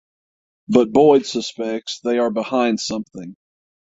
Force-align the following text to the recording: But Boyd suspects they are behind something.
But 0.67 0.91
Boyd 0.91 1.27
suspects 1.27 1.99
they 1.99 2.17
are 2.17 2.31
behind 2.31 2.79
something. 2.79 3.35